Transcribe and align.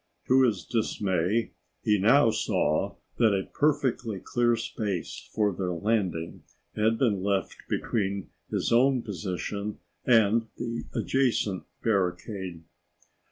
To 0.29 0.41
his 0.41 0.65
dismay, 0.65 1.51
he 1.83 1.99
now 1.99 2.31
saw 2.31 2.95
that 3.19 3.35
a 3.39 3.51
perfectly 3.53 4.19
clear 4.19 4.55
space 4.55 5.29
for 5.31 5.53
their 5.53 5.73
landing 5.73 6.41
had 6.75 6.97
been 6.97 7.21
left 7.21 7.55
between 7.69 8.31
his 8.49 8.71
own 8.71 9.03
position 9.03 9.77
and 10.03 10.47
the 10.57 10.85
adjacent 10.95 11.65
barricade. 11.83 12.63